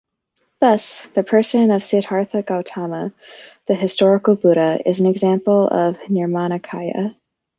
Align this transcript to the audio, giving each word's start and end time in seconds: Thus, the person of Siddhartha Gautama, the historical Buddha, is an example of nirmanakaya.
Thus, 0.59 1.03
the 1.13 1.21
person 1.21 1.69
of 1.69 1.83
Siddhartha 1.83 2.41
Gautama, 2.41 3.13
the 3.67 3.75
historical 3.75 4.35
Buddha, 4.35 4.79
is 4.83 4.99
an 4.99 5.05
example 5.05 5.67
of 5.67 5.97
nirmanakaya. 6.09 7.15